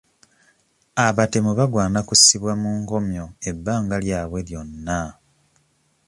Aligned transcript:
Abatemu 1.05 1.51
bagwana 1.57 1.99
kussibwa 2.07 2.51
mu 2.61 2.69
nkomyo 2.81 3.25
ebbanga 3.49 3.95
lyabwe 4.03 4.39
lyonna. 4.47 5.01